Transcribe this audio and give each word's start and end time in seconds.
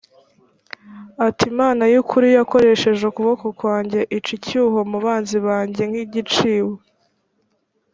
ati 1.27 1.43
imana 1.51 1.83
y 1.93 1.95
ukuri 2.01 2.27
yakoresheje 2.37 3.01
ukuboko 3.07 3.45
kwanjye 3.59 3.99
ica 4.17 4.31
icyuho 4.37 4.79
mu 4.91 4.97
banzi 5.05 5.37
banjye 5.47 5.83
nk 5.91 5.95
igiciwe 6.05 6.75